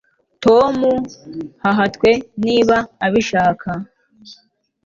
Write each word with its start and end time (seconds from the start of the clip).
Tom 0.43 0.73
на 1.61 1.69
натwe 1.77 2.11
nib 2.43 2.69
abishaka 3.05 3.69